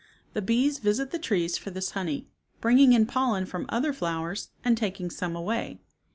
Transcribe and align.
The 0.33 0.41
bees 0.41 0.79
visit 0.79 1.11
the 1.11 1.19
trees 1.19 1.59
for 1.59 1.69
this 1.69 1.91
honey, 1.91 2.27
bringing 2.59 2.93
in 2.93 3.05
pollen 3.05 3.45
from 3.45 3.67
other 3.69 3.93
flowers 3.93 4.49
and 4.65 4.75
taking 4.75 5.11
some 5.11 5.35
away. 5.35 5.79